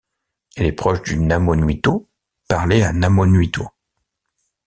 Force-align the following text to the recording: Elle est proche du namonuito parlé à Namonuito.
Elle 0.57 0.65
est 0.65 0.71
proche 0.71 1.03
du 1.03 1.19
namonuito 1.19 2.09
parlé 2.47 2.81
à 2.81 2.91
Namonuito. 2.91 3.67